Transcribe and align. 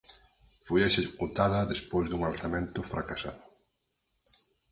Foi 0.65 0.81
executada 0.85 1.69
despois 1.73 2.05
dun 2.07 2.21
alzamento 2.29 2.79
fracasado. 2.91 3.43